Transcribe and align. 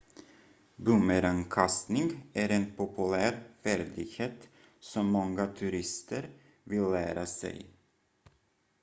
bumerangkastning 0.79 2.29
är 2.33 2.49
en 2.49 2.71
populär 2.75 3.43
färdighet 3.63 4.49
som 4.79 5.07
många 5.11 5.47
turister 5.47 6.29
vill 6.63 6.83
lära 6.91 7.25
sig 7.25 7.75